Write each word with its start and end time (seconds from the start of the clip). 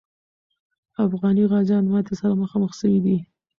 افغاني 1.05 1.43
غازیان 1.51 1.85
ماتي 1.91 2.13
سره 2.21 2.33
مخامخ 2.43 2.71
سوي 2.81 2.99
دي. 3.05 3.17